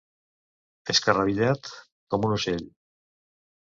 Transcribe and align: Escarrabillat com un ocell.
Escarrabillat 0.95 1.71
com 2.13 2.29
un 2.31 2.37
ocell. 2.43 2.69